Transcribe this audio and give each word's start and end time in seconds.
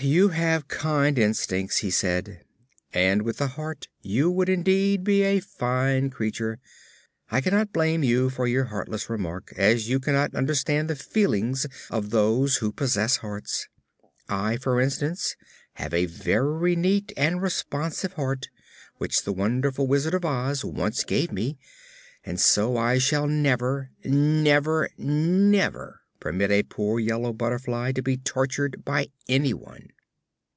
"You 0.00 0.28
have 0.30 0.66
kind 0.66 1.18
instincts," 1.18 1.78
he 1.78 1.90
said, 1.90 2.42
"and 2.94 3.20
with 3.20 3.38
a 3.38 3.48
heart 3.48 3.88
you 4.00 4.30
would 4.30 4.48
indeed 4.48 5.04
be 5.04 5.22
a 5.24 5.40
fine 5.40 6.08
creature. 6.08 6.58
I 7.30 7.42
cannot 7.42 7.74
blame 7.74 8.02
you 8.02 8.30
for 8.30 8.46
your 8.48 8.64
heartless 8.66 9.10
remark, 9.10 9.52
as 9.58 9.90
you 9.90 10.00
cannot 10.00 10.34
understand 10.34 10.88
the 10.88 10.96
feelings 10.96 11.66
of 11.90 12.08
those 12.10 12.58
who 12.58 12.72
possess 12.72 13.18
hearts. 13.18 13.68
I, 14.26 14.56
for 14.56 14.80
instance, 14.80 15.36
have 15.74 15.92
a 15.92 16.06
very 16.06 16.76
neat 16.76 17.12
and 17.14 17.42
responsive 17.42 18.14
heart 18.14 18.48
which 18.96 19.24
the 19.24 19.34
wonderful 19.34 19.86
Wizard 19.86 20.14
of 20.14 20.24
Oz 20.24 20.64
once 20.64 21.04
gave 21.04 21.30
me, 21.30 21.58
and 22.24 22.40
so 22.40 22.78
I 22.78 22.96
shall 22.96 23.26
never 23.26 23.90
never 24.02 24.88
never 24.96 25.98
permit 26.20 26.50
a 26.50 26.62
poor 26.64 27.00
yellow 27.00 27.32
butterfly 27.32 27.92
to 27.92 28.02
be 28.02 28.14
tortured 28.14 28.84
by 28.84 29.08
anyone." 29.26 29.88